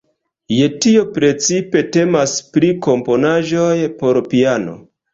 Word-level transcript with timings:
Je 0.53 0.69
tio 0.85 1.03
precipe 1.17 1.85
temas 1.97 2.35
pri 2.57 2.75
komponaĵoj 2.91 3.73
por 4.03 4.25
piano. 4.35 4.79